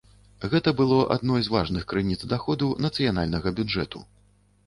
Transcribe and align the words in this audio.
Гэта 0.53 0.71
было 0.79 0.95
адной 1.15 1.43
з 1.47 1.51
важных 1.57 1.83
крыніц 1.91 2.17
даходу 2.33 2.69
нацыянальнага 2.87 3.55
бюджэту. 3.59 4.05